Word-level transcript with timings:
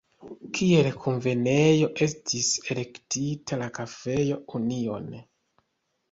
Kiel 0.59 0.87
kunvenejo 1.01 1.89
estis 2.05 2.47
elektita 2.75 3.59
la 3.63 3.67
kafejo 3.75 4.39
„Union“. 4.61 5.13